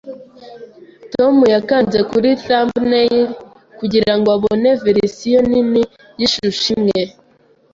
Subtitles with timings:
[1.13, 3.17] Tom yakanze kuri thumbnail
[3.79, 5.81] kugirango abone verisiyo nini
[6.19, 7.01] yishusho imwe